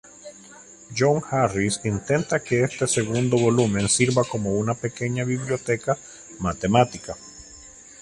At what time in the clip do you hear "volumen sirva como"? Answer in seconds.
3.37-4.57